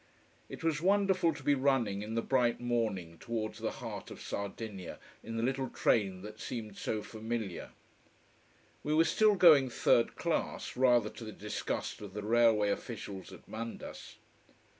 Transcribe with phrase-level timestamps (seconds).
[0.49, 4.97] It was wonderful to be running in the bright morning towards the heart of Sardinia,
[5.21, 7.69] in the little train that seemed so familiar.
[8.81, 13.47] We were still going third class, rather to the disgust of the railway officials at
[13.47, 14.15] Mandas.